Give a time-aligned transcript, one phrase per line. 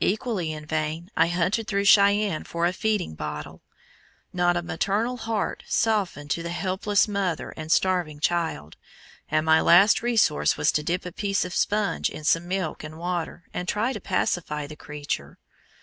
[0.00, 3.60] Equally in vain I hunted through Cheyenne for a feeding bottle.
[4.32, 8.78] Not a maternal heart softened to the helpless mother and starving child,
[9.30, 12.96] and my last resource was to dip a piece of sponge in some milk and
[12.96, 15.36] water, and try to pacify the creature.